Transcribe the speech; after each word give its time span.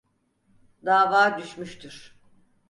Dava 0.85 1.37
düşmüştür. 1.37 2.17